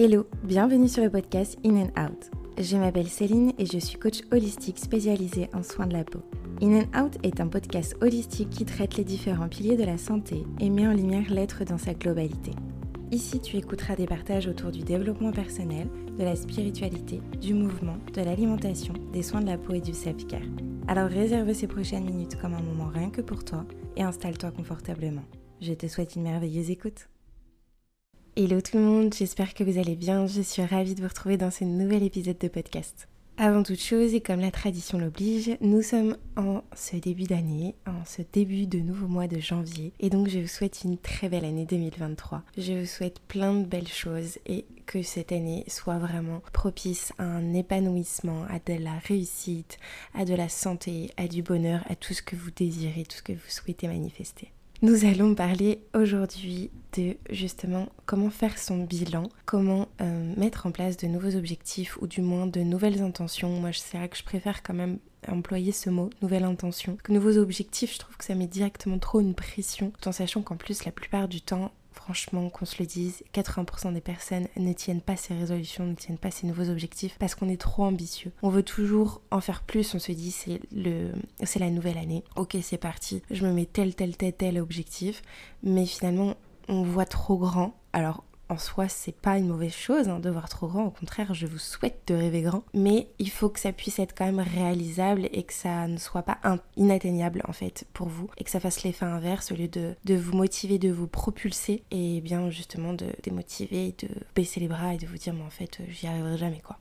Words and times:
Hello, 0.00 0.28
bienvenue 0.44 0.86
sur 0.86 1.02
le 1.02 1.10
podcast 1.10 1.58
In 1.64 1.74
and 1.74 2.00
Out. 2.00 2.30
Je 2.56 2.76
m'appelle 2.76 3.08
Céline 3.08 3.52
et 3.58 3.66
je 3.66 3.78
suis 3.78 3.98
coach 3.98 4.20
holistique 4.30 4.78
spécialisée 4.78 5.50
en 5.52 5.64
soins 5.64 5.88
de 5.88 5.94
la 5.94 6.04
peau. 6.04 6.20
In 6.62 6.82
and 6.82 6.96
Out 6.96 7.16
est 7.24 7.40
un 7.40 7.48
podcast 7.48 7.96
holistique 8.00 8.50
qui 8.50 8.64
traite 8.64 8.96
les 8.96 9.02
différents 9.02 9.48
piliers 9.48 9.76
de 9.76 9.82
la 9.82 9.98
santé 9.98 10.44
et 10.60 10.70
met 10.70 10.86
en 10.86 10.92
lumière 10.92 11.28
l'être 11.32 11.64
dans 11.64 11.78
sa 11.78 11.94
globalité. 11.94 12.52
Ici, 13.10 13.40
tu 13.40 13.56
écouteras 13.56 13.96
des 13.96 14.06
partages 14.06 14.46
autour 14.46 14.70
du 14.70 14.84
développement 14.84 15.32
personnel, 15.32 15.88
de 16.16 16.22
la 16.22 16.36
spiritualité, 16.36 17.20
du 17.40 17.52
mouvement, 17.54 17.96
de 18.14 18.22
l'alimentation, 18.22 18.94
des 19.12 19.24
soins 19.24 19.40
de 19.40 19.46
la 19.46 19.58
peau 19.58 19.74
et 19.74 19.80
du 19.80 19.94
self-care. 19.94 20.46
Alors 20.86 21.08
réserve 21.08 21.52
ces 21.54 21.66
prochaines 21.66 22.04
minutes 22.04 22.40
comme 22.40 22.54
un 22.54 22.62
moment 22.62 22.92
rien 22.94 23.10
que 23.10 23.20
pour 23.20 23.44
toi 23.44 23.64
et 23.96 24.04
installe-toi 24.04 24.52
confortablement. 24.52 25.24
Je 25.60 25.72
te 25.72 25.88
souhaite 25.88 26.14
une 26.14 26.22
merveilleuse 26.22 26.70
écoute. 26.70 27.08
Hello 28.36 28.60
tout 28.60 28.76
le 28.76 28.82
monde, 28.82 29.14
j'espère 29.14 29.54
que 29.54 29.64
vous 29.64 29.78
allez 29.78 29.96
bien. 29.96 30.26
Je 30.26 30.42
suis 30.42 30.64
ravie 30.64 30.94
de 30.94 31.02
vous 31.02 31.08
retrouver 31.08 31.36
dans 31.36 31.50
ce 31.50 31.64
nouvel 31.64 32.02
épisode 32.02 32.38
de 32.38 32.48
podcast. 32.48 33.08
Avant 33.36 33.62
toute 33.62 33.80
chose, 33.80 34.14
et 34.14 34.20
comme 34.20 34.40
la 34.40 34.50
tradition 34.50 34.98
l'oblige, 34.98 35.56
nous 35.60 35.82
sommes 35.82 36.16
en 36.36 36.62
ce 36.74 36.96
début 36.96 37.24
d'année, 37.24 37.76
en 37.86 38.04
ce 38.04 38.22
début 38.32 38.66
de 38.66 38.80
nouveau 38.80 39.06
mois 39.06 39.28
de 39.28 39.38
janvier, 39.38 39.92
et 40.00 40.10
donc 40.10 40.28
je 40.28 40.40
vous 40.40 40.48
souhaite 40.48 40.82
une 40.84 40.98
très 40.98 41.28
belle 41.28 41.44
année 41.44 41.64
2023. 41.64 42.42
Je 42.56 42.80
vous 42.80 42.86
souhaite 42.86 43.20
plein 43.20 43.54
de 43.54 43.64
belles 43.64 43.86
choses 43.86 44.38
et 44.46 44.64
que 44.86 45.02
cette 45.02 45.30
année 45.30 45.64
soit 45.68 45.98
vraiment 45.98 46.42
propice 46.52 47.12
à 47.18 47.24
un 47.24 47.54
épanouissement, 47.54 48.44
à 48.48 48.58
de 48.58 48.82
la 48.82 48.98
réussite, 49.06 49.78
à 50.14 50.24
de 50.24 50.34
la 50.34 50.48
santé, 50.48 51.12
à 51.16 51.28
du 51.28 51.42
bonheur, 51.42 51.84
à 51.88 51.94
tout 51.94 52.14
ce 52.14 52.22
que 52.22 52.34
vous 52.34 52.50
désirez, 52.50 53.04
tout 53.04 53.18
ce 53.18 53.22
que 53.22 53.32
vous 53.32 53.48
souhaitez 53.48 53.86
manifester. 53.86 54.50
Nous 54.80 55.04
allons 55.04 55.34
parler 55.34 55.80
aujourd'hui 55.92 56.70
de 56.96 57.16
justement 57.30 57.88
comment 58.06 58.30
faire 58.30 58.56
son 58.56 58.84
bilan, 58.84 59.24
comment 59.44 59.88
euh, 60.00 60.34
mettre 60.36 60.66
en 60.66 60.70
place 60.70 60.96
de 60.96 61.08
nouveaux 61.08 61.34
objectifs 61.34 61.98
ou 62.00 62.06
du 62.06 62.20
moins 62.20 62.46
de 62.46 62.60
nouvelles 62.60 63.02
intentions. 63.02 63.48
Moi, 63.48 63.70
c'est 63.72 63.98
vrai 63.98 64.08
que 64.08 64.16
je 64.16 64.22
préfère 64.22 64.62
quand 64.62 64.74
même 64.74 64.98
employer 65.26 65.72
ce 65.72 65.90
mot, 65.90 66.10
nouvelle 66.22 66.44
intention. 66.44 66.96
Que 67.02 67.10
nouveaux 67.10 67.38
objectifs, 67.38 67.94
je 67.94 67.98
trouve 67.98 68.16
que 68.16 68.24
ça 68.24 68.36
met 68.36 68.46
directement 68.46 69.00
trop 69.00 69.18
une 69.18 69.34
pression, 69.34 69.92
tout 70.00 70.08
en 70.08 70.12
sachant 70.12 70.42
qu'en 70.42 70.56
plus, 70.56 70.84
la 70.84 70.92
plupart 70.92 71.26
du 71.26 71.40
temps, 71.40 71.72
franchement, 71.98 72.48
qu'on 72.48 72.64
se 72.64 72.76
le 72.78 72.86
dise, 72.86 73.22
80% 73.34 73.92
des 73.92 74.00
personnes 74.00 74.46
ne 74.56 74.72
tiennent 74.72 75.00
pas 75.00 75.16
ces 75.16 75.34
résolutions, 75.34 75.84
ne 75.84 75.94
tiennent 75.94 76.16
pas 76.16 76.30
ces 76.30 76.46
nouveaux 76.46 76.70
objectifs 76.70 77.16
parce 77.18 77.34
qu'on 77.34 77.48
est 77.48 77.60
trop 77.60 77.84
ambitieux. 77.84 78.32
On 78.42 78.50
veut 78.50 78.62
toujours 78.62 79.20
en 79.30 79.40
faire 79.40 79.62
plus, 79.62 79.94
on 79.94 79.98
se 79.98 80.12
dit 80.12 80.30
c'est 80.30 80.60
le 80.72 81.10
c'est 81.42 81.58
la 81.58 81.70
nouvelle 81.70 81.98
année. 81.98 82.22
OK, 82.36 82.56
c'est 82.62 82.78
parti. 82.78 83.22
Je 83.30 83.44
me 83.44 83.52
mets 83.52 83.66
tel 83.66 83.94
tel 83.94 84.16
tel 84.16 84.32
tel 84.32 84.58
objectif, 84.58 85.22
mais 85.62 85.86
finalement 85.86 86.34
on 86.68 86.82
voit 86.82 87.06
trop 87.06 87.36
grand. 87.36 87.74
Alors 87.92 88.24
en 88.48 88.58
soi, 88.58 88.88
c'est 88.88 89.14
pas 89.14 89.38
une 89.38 89.48
mauvaise 89.48 89.74
chose 89.74 90.08
hein, 90.08 90.20
de 90.20 90.30
voir 90.30 90.48
trop 90.48 90.68
grand. 90.68 90.86
Au 90.86 90.90
contraire, 90.90 91.34
je 91.34 91.46
vous 91.46 91.58
souhaite 91.58 92.00
de 92.06 92.14
rêver 92.14 92.42
grand. 92.42 92.64
Mais 92.74 93.08
il 93.18 93.30
faut 93.30 93.48
que 93.48 93.60
ça 93.60 93.72
puisse 93.72 93.98
être 93.98 94.14
quand 94.16 94.26
même 94.26 94.40
réalisable 94.40 95.28
et 95.32 95.42
que 95.42 95.52
ça 95.52 95.86
ne 95.86 95.98
soit 95.98 96.22
pas 96.22 96.38
inatteignable 96.76 97.42
en 97.48 97.52
fait 97.52 97.86
pour 97.92 98.08
vous 98.08 98.30
et 98.38 98.44
que 98.44 98.50
ça 98.50 98.60
fasse 98.60 98.82
l'effet 98.82 99.04
inverse 99.04 99.52
au 99.52 99.54
lieu 99.54 99.68
de, 99.68 99.94
de, 100.04 100.14
vous 100.14 100.36
motiver, 100.36 100.78
de 100.78 100.90
vous 100.90 101.08
propulser 101.08 101.82
et 101.90 102.20
bien 102.20 102.50
justement 102.50 102.92
de 102.92 103.06
démotiver, 103.22 103.94
de 103.98 104.08
baisser 104.34 104.60
les 104.60 104.68
bras 104.68 104.94
et 104.94 104.98
de 104.98 105.06
vous 105.06 105.16
dire 105.16 105.34
mais 105.34 105.44
en 105.44 105.50
fait 105.50 105.80
j'y 105.88 106.06
arriverai 106.06 106.36
jamais 106.38 106.60
quoi. 106.60 106.78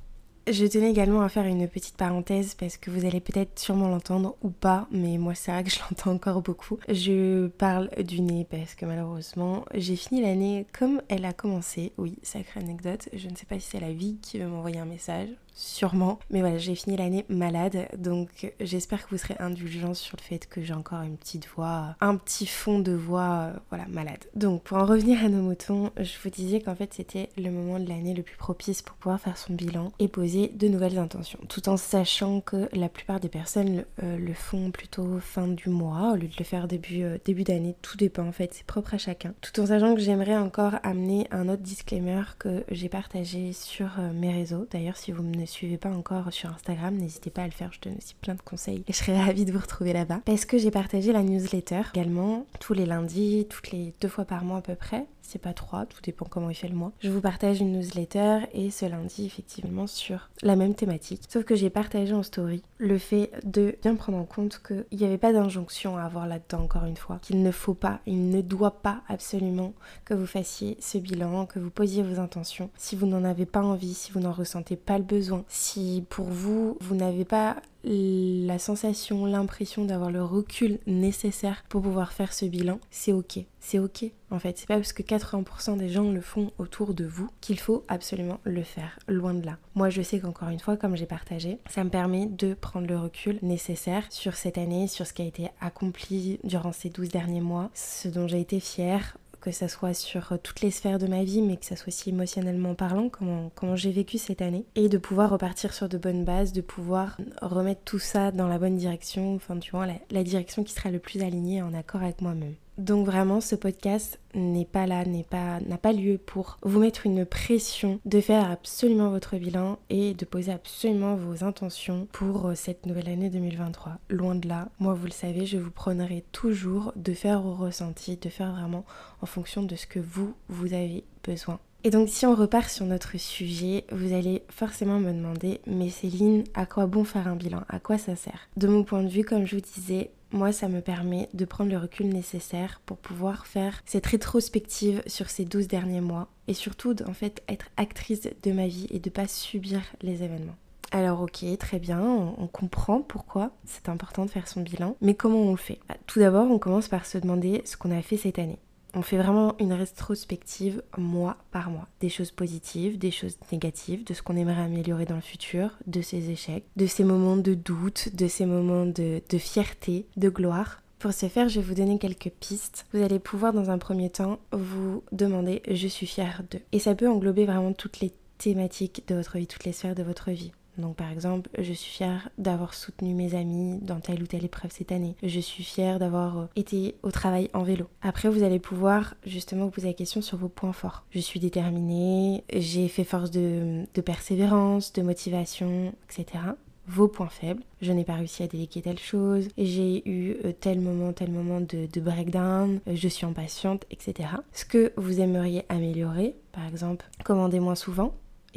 Je 0.49 0.65
tenais 0.65 0.89
également 0.89 1.21
à 1.21 1.29
faire 1.29 1.45
une 1.45 1.67
petite 1.67 1.97
parenthèse 1.97 2.55
parce 2.55 2.77
que 2.77 2.89
vous 2.89 3.05
allez 3.05 3.19
peut-être 3.19 3.59
sûrement 3.59 3.89
l'entendre 3.89 4.37
ou 4.41 4.49
pas, 4.49 4.87
mais 4.91 5.17
moi 5.17 5.35
c'est 5.35 5.51
vrai 5.51 5.65
que 5.65 5.69
je 5.69 5.79
l'entends 5.89 6.11
encore 6.11 6.41
beaucoup. 6.41 6.79
Je 6.87 7.47
parle 7.47 7.89
du 8.01 8.21
nez 8.21 8.47
parce 8.49 8.73
que 8.73 8.85
malheureusement 8.85 9.65
j'ai 9.73 9.97
fini 9.97 10.21
l'année 10.21 10.65
comme 10.77 11.01
elle 11.09 11.25
a 11.25 11.33
commencé. 11.33 11.91
Oui, 11.97 12.17
sacrée 12.23 12.61
anecdote. 12.61 13.09
Je 13.11 13.27
ne 13.27 13.35
sais 13.35 13.45
pas 13.45 13.59
si 13.59 13.71
c'est 13.71 13.81
la 13.81 13.91
vie 13.91 14.19
qui 14.21 14.39
veut 14.39 14.47
m'envoyer 14.47 14.79
un 14.79 14.85
message 14.85 15.27
sûrement. 15.57 16.19
Mais 16.29 16.41
voilà, 16.41 16.57
j'ai 16.57 16.75
fini 16.75 16.95
l'année 16.95 17.25
malade, 17.29 17.87
donc 17.97 18.53
j'espère 18.61 19.03
que 19.03 19.09
vous 19.09 19.17
serez 19.17 19.35
indulgents 19.39 19.95
sur 19.95 20.15
le 20.17 20.21
fait 20.21 20.47
que 20.47 20.61
j'ai 20.61 20.73
encore 20.73 21.01
une 21.01 21.17
petite 21.17 21.47
voix, 21.47 21.95
un 21.99 22.15
petit 22.15 22.45
fond 22.45 22.79
de 22.79 22.91
voix, 22.91 23.49
euh, 23.49 23.53
voilà, 23.69 23.85
malade. 23.87 24.23
Donc 24.35 24.63
pour 24.63 24.77
en 24.77 24.85
revenir 24.85 25.23
à 25.25 25.29
nos 25.29 25.41
moutons, 25.41 25.89
je 25.97 26.13
vous 26.23 26.29
disais 26.29 26.61
qu'en 26.61 26.75
fait 26.75 26.93
c'était 26.93 27.29
le 27.37 27.49
moment 27.49 27.79
de 27.79 27.89
l'année 27.89 28.13
le 28.13 28.21
plus 28.21 28.37
propice 28.37 28.83
pour 28.83 28.95
pouvoir 28.97 29.19
faire 29.19 29.37
son 29.37 29.53
bilan 29.53 29.91
et 29.97 30.07
poser 30.07 30.49
de 30.49 30.67
nouvelles 30.67 30.99
intentions, 30.99 31.39
tout 31.49 31.67
en 31.69 31.77
sachant 31.77 32.39
que 32.39 32.69
la 32.73 32.87
plupart 32.87 33.19
des 33.19 33.29
personnes 33.29 33.83
euh, 34.03 34.17
le 34.17 34.33
font 34.33 34.69
plutôt 34.69 35.19
fin 35.19 35.47
du 35.47 35.69
mois 35.69 36.11
au 36.11 36.15
lieu 36.15 36.27
de 36.27 36.35
le 36.37 36.45
faire 36.45 36.67
début, 36.67 37.01
euh, 37.01 37.17
début 37.25 37.43
d'année. 37.43 37.75
Tout 37.81 37.97
dépend 37.97 38.27
en 38.27 38.31
fait, 38.31 38.53
c'est 38.53 38.65
propre 38.65 38.93
à 38.93 38.99
chacun. 38.99 39.33
Tout 39.41 39.59
en 39.59 39.65
sachant 39.65 39.95
que 39.95 40.01
j'aimerais 40.01 40.37
encore 40.37 40.75
amener 40.83 41.27
un 41.31 41.49
autre 41.49 41.63
disclaimer 41.63 42.21
que 42.37 42.63
j'ai 42.69 42.89
partagé 42.89 43.53
sur 43.53 43.87
mes 44.13 44.31
réseaux. 44.31 44.67
D'ailleurs, 44.69 44.97
si 44.97 45.11
vous 45.11 45.23
me 45.23 45.46
suivez 45.47 45.77
pas 45.77 45.89
encore 45.89 46.31
sur 46.31 46.49
Instagram, 46.49 46.95
n'hésitez 46.95 47.29
pas 47.29 47.43
à 47.43 47.45
le 47.45 47.51
faire, 47.51 47.71
je 47.73 47.79
donne 47.81 47.97
aussi 47.97 48.15
plein 48.15 48.35
de 48.35 48.41
conseils 48.41 48.83
et 48.87 48.93
je 48.93 48.97
serais 48.97 49.19
ravie 49.19 49.45
de 49.45 49.51
vous 49.51 49.59
retrouver 49.59 49.93
là-bas. 49.93 50.21
Parce 50.25 50.45
que 50.45 50.57
j'ai 50.57 50.71
partagé 50.71 51.11
la 51.11 51.23
newsletter 51.23 51.81
également 51.93 52.45
tous 52.59 52.73
les 52.73 52.85
lundis, 52.85 53.47
toutes 53.49 53.71
les 53.71 53.93
deux 54.01 54.07
fois 54.07 54.25
par 54.25 54.43
mois 54.43 54.57
à 54.57 54.61
peu 54.61 54.75
près 54.75 55.05
c'est 55.27 55.39
pas 55.39 55.53
trois, 55.53 55.85
tout 55.85 55.99
dépend 56.01 56.25
comment 56.25 56.49
il 56.49 56.55
fait 56.55 56.69
le 56.69 56.75
mois. 56.75 56.93
Je 57.01 57.09
vous 57.09 57.19
partage 57.19 57.59
une 57.59 57.73
newsletter 57.73 58.39
et 58.53 58.71
ce 58.71 58.85
lundi 58.85 59.25
effectivement 59.25 59.85
sur 59.85 60.29
la 60.41 60.55
même 60.55 60.73
thématique. 60.73 61.23
Sauf 61.27 61.43
que 61.43 61.55
j'ai 61.55 61.69
partagé 61.69 62.13
en 62.13 62.23
story 62.23 62.63
le 62.77 62.97
fait 62.97 63.31
de 63.43 63.75
bien 63.81 63.95
prendre 63.95 64.17
en 64.17 64.23
compte 64.23 64.61
qu'il 64.65 64.97
n'y 64.97 65.05
avait 65.05 65.17
pas 65.17 65.33
d'injonction 65.33 65.97
à 65.97 66.03
avoir 66.03 66.27
là-dedans 66.27 66.63
encore 66.63 66.85
une 66.85 66.95
fois. 66.95 67.19
Qu'il 67.21 67.43
ne 67.43 67.51
faut 67.51 67.73
pas, 67.73 67.99
il 68.05 68.29
ne 68.29 68.41
doit 68.41 68.79
pas 68.81 69.01
absolument 69.09 69.73
que 70.05 70.13
vous 70.13 70.25
fassiez 70.25 70.77
ce 70.79 70.97
bilan, 70.97 71.45
que 71.45 71.59
vous 71.59 71.71
posiez 71.71 72.03
vos 72.03 72.21
intentions. 72.21 72.69
Si 72.77 72.95
vous 72.95 73.05
n'en 73.05 73.25
avez 73.25 73.45
pas 73.45 73.61
envie, 73.61 73.93
si 73.93 74.13
vous 74.13 74.21
n'en 74.21 74.31
ressentez 74.31 74.77
pas 74.77 74.97
le 74.97 75.03
besoin, 75.03 75.36
si 75.47 76.03
pour 76.09 76.25
vous, 76.25 76.77
vous 76.81 76.95
n'avez 76.95 77.25
pas 77.25 77.57
la 77.83 78.59
sensation, 78.59 79.25
l'impression 79.25 79.85
d'avoir 79.85 80.11
le 80.11 80.23
recul 80.23 80.79
nécessaire 80.87 81.63
pour 81.69 81.81
pouvoir 81.81 82.11
faire 82.11 82.33
ce 82.33 82.45
bilan, 82.45 82.79
c'est 82.91 83.13
ok. 83.13 83.39
C'est 83.59 83.79
ok 83.79 84.05
en 84.29 84.39
fait. 84.39 84.57
C'est 84.57 84.67
pas 84.67 84.75
parce 84.75 84.93
que 84.93 85.03
80% 85.03 85.77
des 85.77 85.89
gens 85.89 86.09
le 86.09 86.21
font 86.21 86.51
autour 86.57 86.93
de 86.93 87.05
vous 87.05 87.29
qu'il 87.41 87.59
faut 87.59 87.83
absolument 87.87 88.39
le 88.43 88.63
faire. 88.63 88.99
Loin 89.07 89.33
de 89.33 89.45
là. 89.45 89.57
Moi 89.75 89.89
je 89.89 90.01
sais 90.01 90.19
qu'encore 90.19 90.49
une 90.49 90.59
fois, 90.59 90.77
comme 90.77 90.95
j'ai 90.95 91.05
partagé, 91.05 91.59
ça 91.69 91.83
me 91.83 91.89
permet 91.89 92.25
de 92.25 92.53
prendre 92.53 92.87
le 92.87 92.97
recul 92.97 93.39
nécessaire 93.41 94.05
sur 94.09 94.35
cette 94.35 94.57
année, 94.57 94.87
sur 94.87 95.05
ce 95.05 95.13
qui 95.13 95.21
a 95.21 95.25
été 95.25 95.49
accompli 95.61 96.39
durant 96.43 96.71
ces 96.71 96.89
12 96.89 97.09
derniers 97.09 97.41
mois, 97.41 97.69
ce 97.73 98.07
dont 98.07 98.27
j'ai 98.27 98.41
été 98.41 98.59
fière, 98.59 99.17
que 99.51 99.55
ça 99.55 99.67
soit 99.67 99.93
sur 99.93 100.33
euh, 100.33 100.37
toutes 100.41 100.61
les 100.61 100.71
sphères 100.71 100.99
de 100.99 101.07
ma 101.07 101.23
vie, 101.23 101.41
mais 101.41 101.57
que 101.57 101.65
ça 101.65 101.75
soit 101.75 101.87
aussi 101.87 102.09
émotionnellement 102.09 102.75
parlant, 102.75 103.09
comment, 103.09 103.75
j'ai 103.75 103.91
vécu 103.91 104.17
cette 104.17 104.41
année, 104.41 104.65
et 104.75 104.89
de 104.89 104.97
pouvoir 104.97 105.29
repartir 105.29 105.73
sur 105.73 105.87
de 105.87 105.97
bonnes 105.97 106.25
bases, 106.25 106.51
de 106.51 106.61
pouvoir 106.61 107.17
remettre 107.41 107.81
tout 107.85 107.99
ça 107.99 108.31
dans 108.31 108.47
la 108.47 108.59
bonne 108.59 108.75
direction, 108.75 109.35
enfin 109.35 109.57
tu 109.57 109.71
vois, 109.71 109.87
la, 110.11 110.23
direction 110.23 110.63
qui 110.63 110.73
sera 110.73 110.91
le 110.91 110.99
plus 110.99 111.21
alignée 111.21 111.61
en 111.61 111.73
accord 111.73 112.01
avec 112.01 112.21
moi-même. 112.21 112.55
Donc 112.77 113.07
vraiment, 113.07 113.41
ce 113.41 113.55
podcast 113.55 114.19
n'est 114.35 114.65
pas 114.65 114.85
là, 114.85 115.03
n'est 115.03 115.23
pas, 115.23 115.59
n'a 115.61 115.77
pas 115.77 115.93
lieu 115.93 116.19
pour 116.19 116.59
vous 116.61 116.79
mettre 116.79 117.07
une 117.07 117.25
pression 117.25 117.99
de 118.05 118.21
faire 118.21 118.51
absolument 118.51 119.09
votre 119.09 119.37
bilan 119.37 119.79
et 119.89 120.13
de 120.13 120.25
poser 120.25 120.51
absolument 120.51 121.15
vos 121.15 121.43
intentions 121.43 122.07
pour 122.11 122.47
euh, 122.47 122.55
cette 122.55 122.85
nouvelle 122.85 123.09
année 123.09 123.29
2023. 123.29 123.93
Loin 124.09 124.35
de 124.35 124.47
là, 124.47 124.69
moi 124.79 124.93
vous 124.93 125.05
le 125.05 125.11
savez, 125.11 125.47
je 125.47 125.57
vous 125.57 125.71
prônerai 125.71 126.23
toujours 126.31 126.93
de 126.95 127.13
faire 127.13 127.45
au 127.45 127.55
ressenti, 127.55 128.17
de 128.17 128.29
faire 128.29 128.51
vraiment 128.51 128.85
en 129.21 129.25
fonction 129.25 129.63
de 129.63 129.75
ce 129.75 129.87
que 129.87 129.99
vous, 129.99 130.35
vous 130.47 130.73
avez 130.73 131.03
besoin. 131.23 131.59
Et 131.83 131.89
donc 131.89 132.09
si 132.09 132.25
on 132.25 132.35
repart 132.35 132.69
sur 132.69 132.85
notre 132.85 133.17
sujet, 133.17 133.85
vous 133.91 134.13
allez 134.13 134.43
forcément 134.49 134.99
me 134.99 135.13
demander, 135.13 135.61
mais 135.65 135.89
Céline, 135.89 136.43
à 136.53 136.65
quoi 136.65 136.85
bon 136.85 137.03
faire 137.03 137.27
un 137.27 137.35
bilan? 137.35 137.61
À 137.69 137.79
quoi 137.79 137.97
ça 137.97 138.15
sert? 138.15 138.49
De 138.57 138.67
mon 138.67 138.83
point 138.83 139.03
de 139.03 139.07
vue, 139.07 139.23
comme 139.23 139.45
je 139.45 139.55
vous 139.55 139.61
disais, 139.61 140.11
moi, 140.31 140.51
ça 140.51 140.67
me 140.67 140.81
permet 140.81 141.29
de 141.33 141.45
prendre 141.45 141.71
le 141.71 141.77
recul 141.77 142.09
nécessaire 142.09 142.81
pour 142.85 142.97
pouvoir 142.97 143.47
faire 143.47 143.81
cette 143.85 144.05
rétrospective 144.05 145.01
sur 145.07 145.29
ces 145.29 145.45
12 145.45 145.67
derniers 145.67 146.01
mois 146.01 146.27
et 146.47 146.53
surtout, 146.53 146.95
en 147.07 147.13
fait, 147.13 147.43
être 147.47 147.67
actrice 147.77 148.29
de 148.43 148.51
ma 148.51 148.67
vie 148.67 148.87
et 148.89 148.99
de 148.99 149.09
pas 149.09 149.27
subir 149.27 149.81
les 150.01 150.23
événements. 150.23 150.55
Alors 150.91 151.21
ok, 151.21 151.43
très 151.59 151.79
bien, 151.79 152.01
on, 152.01 152.47
comprend 152.47 153.01
pourquoi 153.01 153.51
c'est 153.65 153.89
important 153.89 154.25
de 154.25 154.29
faire 154.29 154.47
son 154.47 154.61
bilan, 154.61 154.95
mais 155.01 155.15
comment 155.15 155.39
on 155.39 155.51
le 155.51 155.57
fait? 155.57 155.79
Bah, 155.89 155.95
Tout 156.07 156.19
d'abord, 156.19 156.49
on 156.49 156.59
commence 156.59 156.87
par 156.87 157.05
se 157.05 157.17
demander 157.17 157.61
ce 157.65 157.75
qu'on 157.75 157.91
a 157.91 158.01
fait 158.01 158.15
cette 158.15 158.39
année. 158.39 158.59
On 158.97 159.03
fait 159.03 159.17
vraiment 159.17 159.53
une 159.59 159.73
rétrospective 159.73 160.81
mois 160.97 161.37
par 161.51 161.69
mois. 161.69 161.87
Des 161.99 162.09
choses 162.09 162.31
positives, 162.31 162.97
des 162.97 163.11
choses 163.11 163.37
négatives, 163.51 164.03
de 164.03 164.15
ce 164.15 164.23
qu'on 164.23 164.35
aimerait 164.35 164.63
améliorer 164.63 165.05
dans 165.05 165.13
le 165.13 165.21
futur, 165.21 165.69
de 165.85 166.01
ses 166.01 166.31
échecs, 166.31 166.63
de 166.77 166.87
ces 166.87 167.03
moments 167.03 167.37
de 167.37 167.53
doute, 167.53 168.15
de 168.15 168.27
ces 168.27 168.47
moments 168.47 168.87
de, 168.87 169.21
fierté, 169.37 170.07
de 170.17 170.29
gloire. 170.29 170.81
Pour 170.97 171.13
ce 171.13 171.27
faire, 171.27 171.47
je 171.47 171.59
vais 171.59 171.67
vous 171.67 171.75
donner 171.75 171.99
quelques 171.99 172.31
pistes. 172.39 172.87
Vous 172.91 173.03
allez 173.03 173.19
pouvoir 173.19 173.53
dans 173.53 173.69
un 173.69 173.77
premier 173.77 174.09
temps 174.09 174.39
vous 174.51 175.03
demander 175.11 175.61
je 175.69 175.87
suis 175.87 176.07
fière 176.07 176.41
de. 176.49 176.59
Et 176.71 176.79
ça 176.79 176.95
peut 176.95 177.07
englober 177.07 177.45
vraiment 177.45 177.73
toutes 177.73 177.99
les 177.99 178.11
thématiques 178.39 179.03
de 179.07 179.13
votre 179.13 179.37
vie, 179.37 179.45
toutes 179.45 179.65
les 179.65 179.73
sphères 179.73 179.93
de 179.93 180.01
votre 180.01 180.31
vie. 180.31 180.53
Donc 180.77 180.95
par 180.95 181.11
exemple, 181.11 181.49
je 181.57 181.73
suis 181.73 181.91
fière 181.91 182.29
d'avoir 182.37 182.73
soutenu 182.73 183.13
mes 183.13 183.35
amis 183.35 183.79
dans 183.81 183.99
telle 183.99 184.21
ou 184.21 184.27
telle 184.27 184.45
épreuve 184.45 184.71
cette 184.71 184.91
année. 184.91 185.15
Je 185.23 185.39
suis 185.39 185.63
fière 185.63 185.99
d'avoir 185.99 186.39
euh, 186.39 186.45
été 186.55 186.95
au 187.03 187.11
travail 187.11 187.49
en 187.53 187.63
vélo. 187.63 187.87
Après, 188.01 188.29
vous 188.29 188.43
allez 188.43 188.59
pouvoir 188.59 189.15
justement 189.25 189.65
vous 189.65 189.71
poser 189.71 189.87
la 189.87 189.93
question 189.93 190.21
sur 190.21 190.37
vos 190.37 190.49
points 190.49 190.73
forts. 190.73 191.03
Je 191.11 191.19
suis 191.19 191.39
déterminée, 191.39 192.43
j'ai 192.53 192.87
fait 192.87 193.03
force 193.03 193.31
de, 193.31 193.85
persévérance, 194.05 194.93
de 194.93 195.01
motivation, 195.01 195.93
etc 196.09 196.39
vos 196.87 197.07
points 197.07 197.29
faibles. 197.29 197.63
Je 197.81 197.91
n'ai 197.91 198.03
pas 198.03 198.15
réussi 198.15 198.43
à 198.43 198.47
déléguer 198.47 198.81
telle 198.81 198.97
chose, 198.97 199.49
j'ai 199.57 200.07
eu 200.09 200.37
euh, 200.45 200.53
tel 200.57 200.79
moment, 200.79 201.13
tel 201.13 201.31
moment 201.31 201.61
de, 201.61 201.99
breakdown, 201.99 202.79
euh, 202.87 202.95
je 202.95 203.07
suis 203.07 203.25
impatiente, 203.25 203.85
etc. 203.91 204.29
Ce 204.53 204.65
que 204.65 204.93
vous 204.95 205.19
aimeriez 205.19 205.63
améliorer, 205.69 206.35
par 206.53 206.65
exemple, 206.65 207.05
commandez 207.23 207.59
moins 207.59 207.75
souvent, 207.75 208.15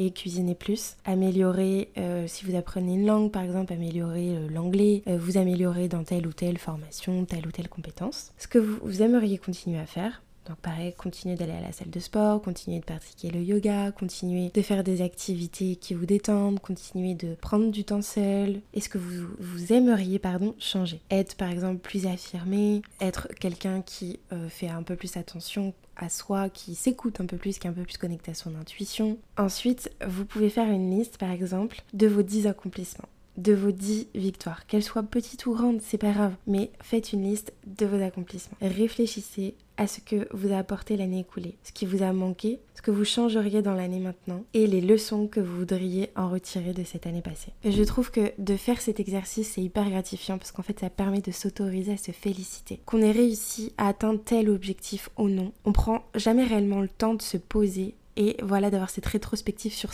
cuisiner 0.09 0.55
plus. 0.55 0.97
Améliorer, 1.05 1.91
euh, 1.99 2.25
si 2.27 2.47
vous 2.47 2.57
apprenez 2.57 2.95
une 2.95 3.07
langue 3.07 3.31
par 3.31 3.43
exemple, 3.43 3.73
améliorer 3.73 4.37
euh, 4.37 4.49
l'anglais, 4.49 5.03
euh, 5.07 5.19
vous 5.19 5.37
améliorer 5.37 5.89
dans 5.89 6.05
telle 6.05 6.27
ou 6.27 6.33
telle 6.33 6.59
formation, 6.59 7.25
telle 7.27 7.47
ou 7.47 7.53
telle 7.53 7.69
compétence. 7.69 8.33
Ce 8.39 8.49
que 8.49 8.59
vous, 8.59 9.03
aimeriez 9.03 9.39
continuer 9.39 9.79
à 9.79 9.87
faire, 9.87 10.23
donc 10.51 10.59
pareil, 10.59 10.93
continuer 10.95 11.37
d'aller 11.37 11.53
à 11.53 11.61
la 11.61 11.73
salle 11.73 11.91
de 11.91 12.01
sport, 12.01 12.43
continuer 12.43 12.81
de 12.81 12.85
pratiquer 12.85 13.31
le 13.31 13.41
yoga, 13.41 13.93
continuer 13.93 14.51
de 14.53 14.63
faire 14.63 14.83
des 14.83 15.01
activités 15.01 15.77
qui 15.77 15.95
vous 15.95 16.07
détendent, 16.07 16.61
continuer 16.61 17.15
de 17.15 17.35
prendre 17.35 17.71
du 17.71 17.85
temps 17.85 18.03
seul. 18.03 18.61
Est-ce 18.75 18.89
que 18.89 18.99
vous, 18.99 19.29
vous 19.39 19.73
aimeriez 19.73 20.19
pardon, 20.19 20.55
changer? 20.59 21.01
Être 21.11 21.37
par 21.37 21.51
exemple 21.51 21.79
plus 21.79 22.07
affirmé, 22.07 22.83
être 23.01 23.29
quelqu'un 23.39 23.81
qui 23.81 24.19
fait 24.49 24.69
un 24.69 24.83
peu 24.83 24.97
plus 24.97 25.17
attention 25.17 25.73
à 25.97 26.09
soi, 26.09 26.49
qui 26.49 26.75
s'écoute 26.75 27.21
un 27.21 27.27
peu 27.27 27.37
plus, 27.37 27.59
qui 27.59 27.67
est 27.67 27.71
un 27.71 27.75
peu 27.75 27.85
plus 27.85 27.99
connecté 27.99 28.33
à 28.33 28.35
son 28.35 28.57
intuition? 28.57 29.19
Ensuite, 29.37 29.93
vous 30.07 30.25
pouvez 30.25 30.51
faire 30.51 30.69
une 30.69 30.91
liste, 30.91 31.19
par 31.19 31.31
exemple, 31.31 31.83
de 31.93 32.07
vos 32.07 32.23
10 32.23 32.47
accomplissements 32.47 33.09
de 33.41 33.53
vos 33.53 33.73
10 33.73 34.09
victoires. 34.15 34.67
Qu'elles 34.67 34.83
soient 34.83 35.03
petites 35.03 35.47
ou 35.47 35.55
grandes, 35.55 35.81
c'est 35.81 35.99
pas 35.99 36.13
grave, 36.13 36.35
mais 36.47 36.71
faites 36.83 37.13
une 37.13 37.23
liste 37.23 37.53
de 37.67 37.87
vos 37.87 38.03
accomplissements. 38.03 38.57
Réfléchissez 38.61 39.55
à 39.77 39.87
ce 39.87 40.01
que 40.01 40.29
vous 40.33 40.53
a 40.53 40.59
apporté 40.59 40.99
l'année 40.99 41.21
écoulée, 41.21 41.57
ce 41.65 41.73
qui 41.73 41.87
vous 41.87 42.03
a 42.03 42.13
manqué, 42.13 42.61
ce 42.75 42.83
que 42.83 42.91
vous 42.91 43.07
changeriez 43.07 43.63
dans 43.63 43.73
l'année 43.73 43.99
maintenant 43.99 44.45
et 44.53 44.67
les 44.67 44.83
leçons 44.83 45.27
que 45.27 45.41
vous 45.41 45.57
voudriez 45.57 46.11
en 46.17 46.29
retirer 46.29 46.75
de 46.75 46.85
cette 46.85 47.07
année 47.07 47.23
passée. 47.23 47.53
Je 47.65 47.83
trouve 47.85 48.11
que 48.11 48.33
de 48.37 48.57
faire 48.57 48.83
cet 48.83 49.01
exercice, 49.01 49.53
c'est 49.53 49.63
hyper 49.63 49.89
gratifiant 49.89 50.37
parce 50.37 50.53
qu'en 50.53 50.63
fait, 50.63 50.81
ça 50.81 50.91
permet 50.91 51.23
de 51.23 51.31
s'autoriser 51.31 51.93
à 51.93 51.97
se 51.97 52.13
féliciter. 52.13 52.81
Qu'on 52.85 53.01
ait 53.01 53.11
réussi 53.11 53.73
à 53.79 53.89
atteindre 53.89 54.21
tel 54.23 54.51
objectif 54.51 55.09
ou 55.17 55.29
non, 55.29 55.53
on 55.65 55.73
prend 55.73 56.05
jamais 56.15 56.45
réellement 56.45 56.83
le 56.83 56.89
temps 56.89 57.15
de 57.15 57.23
se 57.23 57.39
poser 57.39 57.95
et 58.21 58.37
voilà 58.43 58.71
d'avoir 58.71 58.91
cette 58.91 59.07
rétrospective 59.07 59.73
sur, 59.73 59.93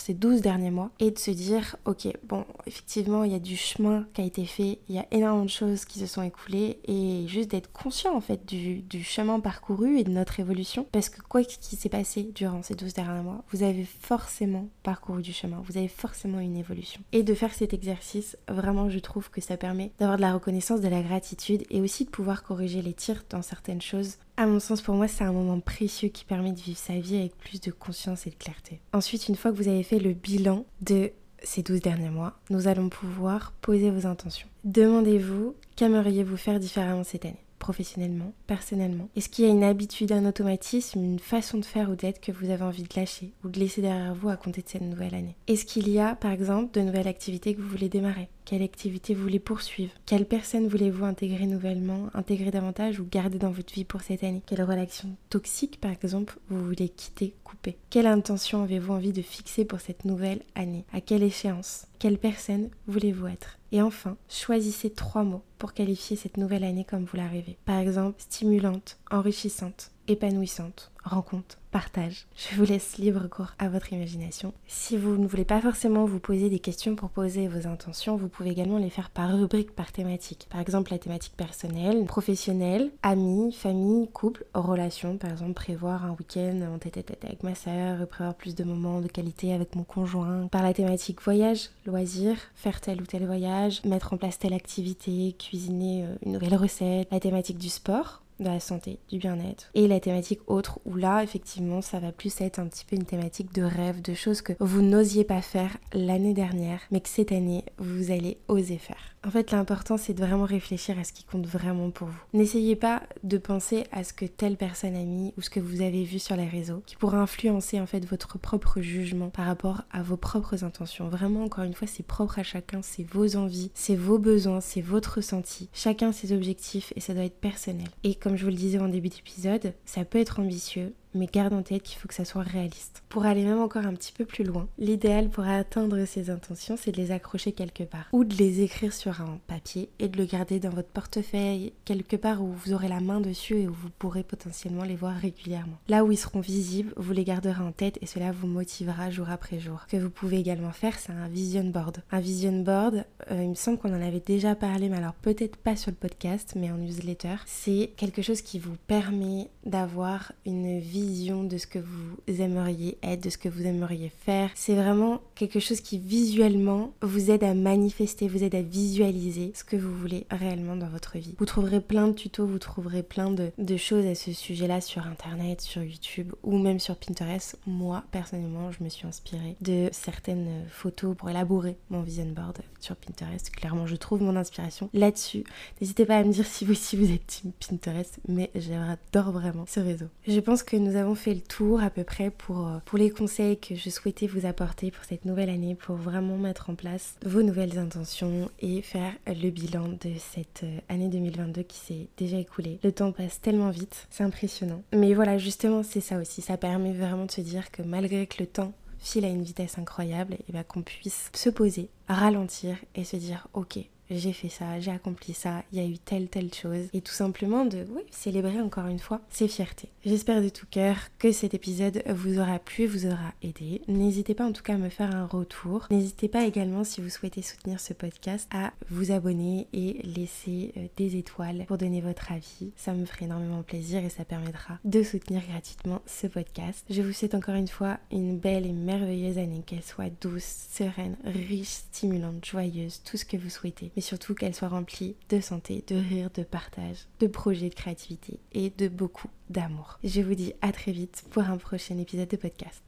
ces 0.00 0.14
12 0.14 0.40
derniers 0.40 0.70
mois 0.70 0.90
et 1.00 1.10
de 1.10 1.18
se 1.18 1.30
dire 1.30 1.76
ok 1.86 2.08
bon 2.22 2.44
effectivement 2.66 3.24
il 3.24 3.32
y 3.32 3.34
a 3.34 3.38
du 3.38 3.56
chemin 3.56 4.06
qui 4.12 4.20
a 4.20 4.24
été 4.24 4.44
fait 4.44 4.80
il 4.88 4.94
y 4.94 4.98
a 4.98 5.06
énormément 5.10 5.44
de 5.44 5.50
choses 5.50 5.86
qui 5.86 5.98
se 5.98 6.06
sont 6.06 6.22
écoulées 6.22 6.78
et 6.84 7.26
juste 7.26 7.50
d'être 7.50 7.72
conscient 7.72 8.14
en 8.14 8.20
fait 8.20 8.46
du, 8.46 8.80
du, 8.82 9.02
chemin 9.02 9.40
parcouru 9.40 9.98
et 9.98 10.04
de 10.04 10.10
notre 10.10 10.40
évolution. 10.40 10.86
Parce 10.92 11.08
que 11.08 11.22
quoi 11.22 11.42
qu'il 11.42 11.78
s'est 11.78 11.88
passé 11.88 12.30
durant 12.34 12.62
ces 12.62 12.74
12 12.74 12.92
derniers 12.92 13.22
mois 13.22 13.44
vous 13.50 13.62
avez 13.62 13.84
forcément 13.84 14.68
parcouru 14.82 15.22
du 15.22 15.32
chemin 15.32 15.62
vous 15.66 15.76
avez 15.78 15.88
forcément 15.88 16.40
une 16.40 16.56
évolution. 16.56 17.02
Et 17.12 17.22
de 17.22 17.34
faire 17.34 17.52
cet 17.52 17.74
exercice 17.74 18.36
vraiment 18.48 18.88
je 18.90 18.98
trouve 18.98 19.30
que 19.30 19.40
ça 19.40 19.56
permet 19.56 19.92
d'avoir 19.98 20.16
de 20.16 20.22
la 20.22 20.34
reconnaissance 20.34 20.80
de 20.80 20.88
la 20.88 21.02
gratitude 21.02 21.64
et 21.70 21.80
aussi 21.80 22.04
de 22.04 22.10
pouvoir 22.10 22.42
corriger 22.42 22.82
les 22.82 22.94
tirs 22.94 23.24
dans 23.30 23.42
certaines 23.42 23.82
choses 23.82 24.16
à 24.38 24.46
mon 24.46 24.60
sens, 24.60 24.80
pour 24.80 24.94
moi, 24.94 25.08
c'est 25.08 25.24
un 25.24 25.32
moment 25.32 25.58
précieux 25.58 26.08
qui 26.08 26.24
permet 26.24 26.52
de 26.52 26.60
vivre 26.60 26.78
sa 26.78 26.94
vie 26.94 27.16
avec 27.16 27.36
plus 27.36 27.60
de 27.60 27.72
conscience 27.72 28.26
et 28.28 28.30
de 28.30 28.36
clarté. 28.36 28.80
Ensuite, 28.92 29.28
une 29.28 29.34
fois 29.34 29.50
que 29.50 29.56
vous 29.56 29.66
avez 29.66 29.82
fait 29.82 29.98
le 29.98 30.12
bilan 30.12 30.64
de 30.80 31.10
ces 31.42 31.62
12 31.62 31.80
derniers 31.80 32.10
mois, 32.10 32.38
nous 32.48 32.68
allons 32.68 32.88
pouvoir 32.88 33.52
poser 33.60 33.90
vos 33.90 34.06
intentions. 34.06 34.48
Demandez-vous 34.62 35.56
qu'aimeriez-vous 35.74 36.36
faire 36.36 36.60
différemment 36.60 37.04
cette 37.04 37.24
année 37.24 37.44
professionnellement, 37.58 38.32
personnellement? 38.46 39.08
Est-ce 39.16 39.28
qu'il 39.28 39.44
y 39.44 39.48
a 39.48 39.50
une 39.50 39.64
habitude, 39.64 40.12
un 40.12 40.26
automatisme, 40.26 41.02
une 41.02 41.18
façon 41.18 41.58
de 41.58 41.64
faire 41.64 41.90
ou 41.90 41.96
d'être 41.96 42.20
que 42.20 42.32
vous 42.32 42.50
avez 42.50 42.62
envie 42.62 42.84
de 42.84 42.94
lâcher 42.96 43.32
ou 43.44 43.48
de 43.48 43.58
laisser 43.58 43.82
derrière 43.82 44.14
vous 44.14 44.28
à 44.28 44.36
compter 44.36 44.62
de 44.62 44.68
cette 44.68 44.82
nouvelle 44.82 45.14
année? 45.14 45.36
Est-ce 45.48 45.66
qu'il 45.66 45.88
y 45.88 45.98
a, 45.98 46.14
par 46.14 46.30
exemple, 46.30 46.72
de 46.72 46.84
nouvelles 46.84 47.08
activités 47.08 47.54
que 47.54 47.60
vous 47.60 47.68
voulez 47.68 47.88
démarrer? 47.88 48.28
Quelle 48.48 48.62
activité 48.62 49.12
vous 49.12 49.24
voulez 49.24 49.40
poursuivre? 49.40 49.92
Quelle 50.06 50.24
personne 50.24 50.68
voulez-vous 50.68 51.04
intégrer 51.04 51.44
nouvellement, 51.44 52.08
intégrer 52.14 52.50
davantage 52.50 52.98
ou 52.98 53.04
garder 53.04 53.36
dans 53.36 53.50
votre 53.50 53.74
vie 53.74 53.84
pour 53.84 54.00
cette 54.00 54.24
année? 54.24 54.40
Quelle 54.46 54.62
relation 54.62 55.10
toxique, 55.28 55.78
par 55.82 55.90
exemple, 55.90 56.38
vous 56.48 56.64
voulez 56.64 56.88
quitter, 56.88 57.34
couper? 57.44 57.76
Quelle 57.90 58.06
intention 58.06 58.62
avez-vous 58.62 58.94
envie 58.94 59.12
de 59.12 59.20
fixer 59.20 59.66
pour 59.66 59.80
cette 59.80 60.06
nouvelle 60.06 60.40
année? 60.54 60.86
À 60.94 61.02
quelle 61.02 61.24
échéance? 61.24 61.88
Quelle 61.98 62.16
personne 62.16 62.70
voulez-vous 62.86 63.26
être? 63.26 63.58
Et 63.70 63.82
enfin, 63.82 64.16
choisissez 64.30 64.88
trois 64.88 65.24
mots 65.24 65.42
pour 65.58 65.74
qualifier 65.74 66.16
cette 66.16 66.38
nouvelle 66.38 66.64
année 66.64 66.86
comme 66.88 67.04
vous 67.04 67.18
la 67.18 67.28
rêvez. 67.28 67.58
Par 67.66 67.78
exemple, 67.78 68.16
stimulante, 68.18 68.96
enrichissante, 69.10 69.90
épanouissante, 70.06 70.90
rencontre, 71.08 71.58
partage. 71.70 72.26
Je 72.36 72.56
vous 72.56 72.64
laisse 72.64 72.98
libre 72.98 73.28
cours 73.28 73.52
à 73.58 73.68
votre 73.68 73.92
imagination. 73.92 74.52
Si 74.66 74.96
vous 74.96 75.16
ne 75.16 75.26
voulez 75.26 75.44
pas 75.44 75.60
forcément 75.60 76.04
vous 76.04 76.18
poser 76.18 76.48
des 76.50 76.58
questions 76.58 76.94
pour 76.94 77.10
poser 77.10 77.48
vos 77.48 77.66
intentions, 77.66 78.16
vous 78.16 78.28
pouvez 78.28 78.50
également 78.50 78.78
les 78.78 78.90
faire 78.90 79.10
par 79.10 79.30
rubrique, 79.32 79.74
par 79.74 79.92
thématique. 79.92 80.46
Par 80.50 80.60
exemple, 80.60 80.92
la 80.92 80.98
thématique 80.98 81.36
personnelle, 81.36 82.04
professionnelle, 82.04 82.90
amis, 83.02 83.52
famille, 83.52 84.08
couple, 84.08 84.44
relation. 84.54 85.18
Par 85.18 85.30
exemple, 85.30 85.54
prévoir 85.54 86.04
un 86.04 86.16
week-end 86.18 86.60
en 86.74 86.78
tête 86.78 86.98
à 86.98 87.02
tête 87.02 87.24
avec 87.24 87.42
ma 87.42 87.54
soeur, 87.54 88.06
prévoir 88.06 88.34
plus 88.34 88.54
de 88.54 88.64
moments 88.64 89.00
de 89.00 89.08
qualité 89.08 89.52
avec 89.52 89.74
mon 89.74 89.84
conjoint. 89.84 90.48
Par 90.48 90.62
la 90.62 90.74
thématique 90.74 91.22
voyage, 91.22 91.70
loisir, 91.86 92.36
faire 92.54 92.80
tel 92.80 93.02
ou 93.02 93.06
tel 93.06 93.26
voyage, 93.26 93.84
mettre 93.84 94.12
en 94.12 94.16
place 94.16 94.38
telle 94.38 94.54
activité, 94.54 95.34
cuisiner 95.38 96.04
euh, 96.04 96.14
une 96.24 96.32
nouvelle 96.32 96.54
recette. 96.54 97.08
La 97.10 97.20
thématique 97.20 97.58
du 97.58 97.68
sport, 97.68 98.22
de 98.40 98.46
la 98.46 98.60
santé, 98.60 98.98
du 99.08 99.18
bien-être. 99.18 99.70
Et 99.74 99.88
la 99.88 100.00
thématique 100.00 100.40
autre, 100.46 100.80
où 100.84 100.94
là, 100.94 101.22
effectivement, 101.22 101.82
ça 101.82 101.98
va 101.98 102.12
plus 102.12 102.40
être 102.40 102.58
un 102.58 102.66
petit 102.66 102.84
peu 102.84 102.96
une 102.96 103.04
thématique 103.04 103.52
de 103.54 103.62
rêve, 103.62 104.02
de 104.02 104.14
choses 104.14 104.42
que 104.42 104.52
vous 104.60 104.82
n'osiez 104.82 105.24
pas 105.24 105.42
faire 105.42 105.76
l'année 105.92 106.34
dernière, 106.34 106.80
mais 106.90 107.00
que 107.00 107.08
cette 107.08 107.32
année, 107.32 107.64
vous 107.78 108.10
allez 108.10 108.38
oser 108.48 108.78
faire. 108.78 109.16
En 109.26 109.30
fait, 109.30 109.50
l'important, 109.50 109.96
c'est 109.96 110.14
de 110.14 110.24
vraiment 110.24 110.44
réfléchir 110.44 110.98
à 110.98 111.04
ce 111.04 111.12
qui 111.12 111.24
compte 111.24 111.46
vraiment 111.46 111.90
pour 111.90 112.08
vous. 112.08 112.20
N'essayez 112.34 112.76
pas 112.76 113.02
de 113.24 113.38
penser 113.38 113.84
à 113.90 114.04
ce 114.04 114.12
que 114.12 114.24
telle 114.24 114.56
personne 114.56 114.94
a 114.94 115.02
mis 115.02 115.34
ou 115.36 115.42
ce 115.42 115.50
que 115.50 115.60
vous 115.60 115.82
avez 115.82 116.04
vu 116.04 116.18
sur 116.18 116.36
les 116.36 116.46
réseaux, 116.46 116.82
qui 116.86 116.96
pourra 116.96 117.18
influencer 117.18 117.80
en 117.80 117.86
fait 117.86 118.04
votre 118.04 118.38
propre 118.38 118.80
jugement 118.80 119.28
par 119.28 119.46
rapport 119.46 119.82
à 119.90 120.02
vos 120.02 120.16
propres 120.16 120.64
intentions. 120.64 121.08
Vraiment, 121.08 121.44
encore 121.44 121.64
une 121.64 121.74
fois, 121.74 121.88
c'est 121.88 122.06
propre 122.06 122.38
à 122.38 122.42
chacun, 122.42 122.80
c'est 122.82 123.02
vos 123.02 123.36
envies, 123.36 123.70
c'est 123.74 123.96
vos 123.96 124.18
besoins, 124.18 124.60
c'est 124.60 124.80
votre 124.80 125.16
ressenti. 125.16 125.68
Chacun 125.72 126.12
ses 126.12 126.32
objectifs 126.32 126.92
et 126.96 127.00
ça 127.00 127.14
doit 127.14 127.24
être 127.24 127.40
personnel. 127.40 127.88
Et 128.04 128.14
comme 128.14 128.36
je 128.36 128.44
vous 128.44 128.50
le 128.50 128.56
disais 128.56 128.78
en 128.78 128.88
début 128.88 129.08
d'épisode, 129.08 129.74
ça 129.84 130.04
peut 130.04 130.18
être 130.18 130.40
ambitieux, 130.40 130.94
mais 131.14 131.26
garde 131.26 131.52
en 131.52 131.62
tête 131.62 131.82
qu'il 131.82 131.98
faut 131.98 132.08
que 132.08 132.14
ça 132.14 132.24
soit 132.24 132.42
réaliste. 132.42 133.02
Pour 133.08 133.24
aller 133.24 133.44
même 133.44 133.60
encore 133.60 133.86
un 133.86 133.94
petit 133.94 134.12
peu 134.12 134.24
plus 134.24 134.44
loin, 134.44 134.68
l'idéal 134.78 135.28
pour 135.28 135.44
atteindre 135.44 136.04
ces 136.04 136.30
intentions, 136.30 136.76
c'est 136.76 136.92
de 136.92 136.96
les 136.96 137.10
accrocher 137.10 137.52
quelque 137.52 137.84
part 137.84 138.08
ou 138.12 138.24
de 138.24 138.34
les 138.34 138.62
écrire 138.62 138.92
sur 138.92 139.20
un 139.20 139.38
papier 139.46 139.88
et 139.98 140.08
de 140.08 140.18
le 140.18 140.24
garder 140.24 140.60
dans 140.60 140.70
votre 140.70 140.88
portefeuille 140.88 141.72
quelque 141.84 142.16
part 142.16 142.42
où 142.42 142.52
vous 142.52 142.72
aurez 142.72 142.88
la 142.88 143.00
main 143.00 143.20
dessus 143.20 143.56
et 143.56 143.68
où 143.68 143.72
vous 143.72 143.90
pourrez 143.98 144.22
potentiellement 144.22 144.84
les 144.84 144.96
voir 144.96 145.14
régulièrement. 145.16 145.78
Là 145.88 146.04
où 146.04 146.12
ils 146.12 146.18
seront 146.18 146.40
visibles, 146.40 146.92
vous 146.96 147.12
les 147.12 147.24
garderez 147.24 147.62
en 147.62 147.72
tête 147.72 147.98
et 148.00 148.06
cela 148.06 148.32
vous 148.32 148.46
motivera 148.46 149.10
jour 149.10 149.30
après 149.30 149.58
jour. 149.58 149.84
Ce 149.86 149.96
que 149.96 150.02
vous 150.02 150.10
pouvez 150.10 150.38
également 150.38 150.72
faire, 150.72 150.98
c'est 150.98 151.12
un 151.12 151.28
vision 151.28 151.64
board. 151.64 152.02
Un 152.10 152.20
vision 152.20 152.60
board, 152.60 153.04
euh, 153.30 153.42
il 153.42 153.50
me 153.50 153.54
semble 153.54 153.78
qu'on 153.78 153.94
en 153.94 154.02
avait 154.02 154.22
déjà 154.24 154.54
parlé, 154.54 154.88
mais 154.88 154.98
alors 154.98 155.14
peut-être 155.14 155.56
pas 155.56 155.76
sur 155.76 155.90
le 155.90 155.96
podcast, 155.96 156.54
mais 156.56 156.70
en 156.70 156.76
newsletter, 156.76 157.36
c'est 157.46 157.90
quelque 157.96 158.22
chose 158.22 158.42
qui 158.42 158.58
vous 158.58 158.76
permet 158.86 159.48
d'avoir 159.64 160.32
une 160.44 160.78
vie 160.78 160.97
vision 161.00 161.44
de 161.44 161.58
ce 161.58 161.66
que 161.66 161.78
vous 161.78 162.40
aimeriez 162.40 162.98
être, 163.02 163.22
de 163.22 163.30
ce 163.30 163.38
que 163.38 163.48
vous 163.48 163.66
aimeriez 163.66 164.08
faire. 164.08 164.50
C'est 164.54 164.74
vraiment 164.74 165.20
quelque 165.34 165.60
chose 165.60 165.80
qui 165.80 165.98
visuellement 165.98 166.92
vous 167.02 167.30
aide 167.30 167.44
à 167.44 167.54
manifester, 167.54 168.28
vous 168.28 168.44
aide 168.44 168.54
à 168.54 168.62
visualiser 168.62 169.52
ce 169.54 169.64
que 169.64 169.76
vous 169.76 169.94
voulez 169.94 170.26
réellement 170.30 170.76
dans 170.76 170.88
votre 170.88 171.18
vie. 171.18 171.34
Vous 171.38 171.44
trouverez 171.44 171.80
plein 171.80 172.08
de 172.08 172.12
tutos, 172.12 172.46
vous 172.46 172.58
trouverez 172.58 173.02
plein 173.02 173.30
de, 173.30 173.76
choses 173.76 174.06
à 174.06 174.14
ce 174.14 174.32
sujet-là 174.32 174.80
sur 174.80 175.06
Internet, 175.06 175.60
sur 175.60 175.82
YouTube 175.82 176.32
ou 176.42 176.58
même 176.58 176.80
sur 176.80 176.96
Pinterest. 176.96 177.58
Moi, 177.66 178.02
personnellement, 178.10 178.72
je 178.72 178.82
me 178.82 178.88
suis 178.88 179.06
inspirée 179.06 179.56
de 179.60 179.88
certaines 179.92 180.64
photos 180.68 181.16
pour 181.16 181.30
élaborer 181.30 181.76
mon 181.90 182.02
vision 182.02 182.26
board 182.26 182.58
sur 182.80 182.96
Pinterest. 182.96 183.50
Clairement, 183.50 183.86
je 183.86 183.96
trouve 183.96 184.22
mon 184.22 184.36
inspiration 184.36 184.90
là-dessus. 184.94 185.44
N'hésitez 185.80 186.06
pas 186.06 186.16
à 186.16 186.24
me 186.24 186.32
dire 186.32 186.46
si 186.46 186.64
vous 186.64 186.74
aussi 186.78 186.96
vous 186.96 187.12
êtes 187.12 187.26
team 187.26 187.52
Pinterest, 187.52 188.20
mais 188.28 188.50
j'adore 188.54 189.32
vraiment 189.32 189.64
ce 189.66 189.80
réseau. 189.80 190.06
Je 190.26 190.38
pense 190.40 190.62
que 190.62 190.76
nous 190.88 190.96
avons 190.96 191.14
fait 191.14 191.34
le 191.34 191.40
tour 191.40 191.82
à 191.82 191.90
peu 191.90 192.02
près 192.02 192.30
pour, 192.30 192.66
euh, 192.66 192.78
pour 192.86 192.96
les 192.96 193.10
conseils 193.10 193.58
que 193.58 193.74
je 193.74 193.90
souhaitais 193.90 194.26
vous 194.26 194.46
apporter 194.46 194.90
pour 194.90 195.04
cette 195.04 195.26
nouvelle 195.26 195.50
année, 195.50 195.74
pour 195.74 195.96
vraiment 195.96 196.38
mettre 196.38 196.70
en 196.70 196.74
place 196.74 197.16
vos 197.26 197.42
nouvelles 197.42 197.78
intentions 197.78 198.50
et 198.60 198.80
faire 198.80 199.12
le 199.26 199.50
bilan 199.50 199.88
de 199.88 200.12
cette 200.18 200.62
euh, 200.64 200.78
année 200.88 201.08
2022 201.08 201.62
qui 201.62 201.76
s'est 201.76 202.08
déjà 202.16 202.38
écoulée. 202.38 202.78
Le 202.82 202.92
temps 202.92 203.12
passe 203.12 203.40
tellement 203.42 203.68
vite, 203.68 204.06
c'est 204.08 204.24
impressionnant. 204.24 204.82
Mais 204.94 205.12
voilà, 205.12 205.36
justement, 205.36 205.82
c'est 205.82 206.00
ça 206.00 206.18
aussi. 206.18 206.40
Ça 206.40 206.56
permet 206.56 206.94
vraiment 206.94 207.26
de 207.26 207.32
se 207.32 207.42
dire 207.42 207.70
que 207.70 207.82
malgré 207.82 208.26
que 208.26 208.42
le 208.42 208.46
temps 208.46 208.72
file 208.98 209.26
à 209.26 209.28
une 209.28 209.42
vitesse 209.42 209.78
incroyable, 209.78 210.38
et 210.48 210.52
bien 210.52 210.62
qu'on 210.62 210.82
puisse 210.82 211.30
se 211.34 211.50
poser, 211.50 211.90
ralentir 212.08 212.76
et 212.94 213.04
se 213.04 213.16
dire 213.16 213.46
ok, 213.52 213.78
j'ai 214.10 214.32
fait 214.32 214.48
ça, 214.48 214.80
j'ai 214.80 214.90
accompli 214.90 215.34
ça, 215.34 215.62
il 215.72 215.78
y 215.78 215.82
a 215.82 215.86
eu 215.86 215.98
telle, 215.98 216.28
telle 216.28 216.52
chose. 216.52 216.88
Et 216.92 217.00
tout 217.00 217.12
simplement 217.12 217.64
de 217.64 217.86
célébrer 218.10 218.60
encore 218.60 218.86
une 218.86 218.98
fois 218.98 219.20
ses 219.30 219.48
fiertés. 219.48 219.88
J'espère 220.04 220.42
de 220.42 220.48
tout 220.48 220.66
cœur 220.70 220.96
que 221.18 221.32
cet 221.32 221.54
épisode 221.54 222.02
vous 222.08 222.38
aura 222.38 222.58
plu, 222.58 222.86
vous 222.86 223.06
aura 223.06 223.34
aidé. 223.42 223.82
N'hésitez 223.88 224.34
pas 224.34 224.46
en 224.46 224.52
tout 224.52 224.62
cas 224.62 224.74
à 224.74 224.78
me 224.78 224.88
faire 224.88 225.14
un 225.14 225.26
retour. 225.26 225.86
N'hésitez 225.90 226.28
pas 226.28 226.44
également 226.44 226.84
si 226.84 227.00
vous 227.00 227.10
souhaitez 227.10 227.42
soutenir 227.42 227.80
ce 227.80 227.92
podcast 227.92 228.48
à 228.52 228.72
vous 228.90 229.10
abonner 229.10 229.66
et 229.72 230.00
laisser 230.04 230.72
euh, 230.76 230.86
des 230.96 231.16
étoiles 231.16 231.64
pour 231.66 231.78
donner 231.78 232.00
votre 232.00 232.32
avis. 232.32 232.72
Ça 232.76 232.92
me 232.94 233.04
ferait 233.04 233.26
énormément 233.26 233.62
plaisir 233.62 234.04
et 234.04 234.08
ça 234.08 234.24
permettra 234.24 234.78
de 234.84 235.02
soutenir 235.02 235.42
gratuitement 235.48 236.00
ce 236.06 236.26
podcast. 236.26 236.84
Je 236.90 237.02
vous 237.02 237.12
souhaite 237.12 237.34
encore 237.34 237.54
une 237.54 237.68
fois 237.68 237.98
une 238.10 238.38
belle 238.38 238.66
et 238.66 238.72
merveilleuse 238.72 239.38
année, 239.38 239.62
qu'elle 239.66 239.82
soit 239.82 240.10
douce, 240.20 240.66
sereine, 240.70 241.16
riche, 241.24 241.68
stimulante, 241.68 242.44
joyeuse, 242.44 243.02
tout 243.04 243.16
ce 243.16 243.24
que 243.24 243.36
vous 243.36 243.50
souhaitez 243.50 243.90
mais 243.98 244.02
surtout 244.02 244.36
qu'elle 244.36 244.54
soit 244.54 244.68
remplie 244.68 245.16
de 245.28 245.40
santé, 245.40 245.82
de 245.88 245.96
rire, 245.96 246.30
de 246.32 246.44
partage, 246.44 247.08
de 247.18 247.26
projets 247.26 247.68
de 247.68 247.74
créativité 247.74 248.38
et 248.52 248.70
de 248.70 248.86
beaucoup 248.86 249.26
d'amour. 249.50 249.98
Je 250.04 250.20
vous 250.20 250.36
dis 250.36 250.52
à 250.62 250.70
très 250.70 250.92
vite 250.92 251.24
pour 251.30 251.42
un 251.42 251.56
prochain 251.56 251.98
épisode 251.98 252.28
de 252.28 252.36
podcast. 252.36 252.80